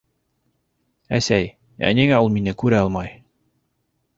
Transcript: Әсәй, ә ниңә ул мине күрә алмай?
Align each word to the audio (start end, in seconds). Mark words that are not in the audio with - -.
Әсәй, 1.17 1.45
ә 1.89 1.91
ниңә 1.99 2.23
ул 2.29 2.33
мине 2.39 2.57
күрә 2.63 2.81
алмай? 2.87 3.13